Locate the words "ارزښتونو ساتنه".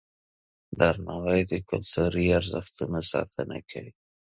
2.39-3.57